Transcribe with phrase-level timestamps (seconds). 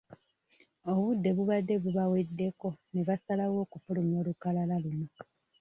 [0.91, 5.07] Obudde bubadde bubaweddeko ne basalawo okufulumya olukalala luno.